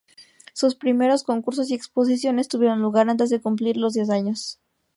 [0.53, 4.59] Sus primeros concursos y exposiciones tuvieron lugar antes de cumplir los diez años.